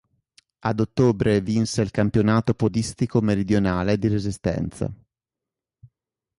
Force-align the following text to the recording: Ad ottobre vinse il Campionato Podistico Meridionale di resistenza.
Ad 0.61 0.79
ottobre 0.79 1.41
vinse 1.41 1.83
il 1.83 1.91
Campionato 1.91 2.55
Podistico 2.55 3.21
Meridionale 3.21 3.99
di 3.99 4.07
resistenza. 4.07 4.91